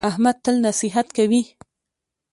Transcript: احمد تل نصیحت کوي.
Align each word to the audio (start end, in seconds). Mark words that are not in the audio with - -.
احمد 0.09 0.35
تل 0.43 0.55
نصیحت 0.67 1.07
کوي. 1.17 1.41